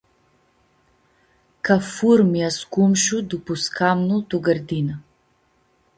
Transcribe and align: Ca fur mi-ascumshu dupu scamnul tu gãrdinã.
Ca 1.65 1.75
fur 1.93 2.19
mi-ascumshu 2.31 3.15
dupu 3.29 3.53
scamnul 3.63 4.21
tu 4.29 4.37
gãrdinã. 4.45 4.95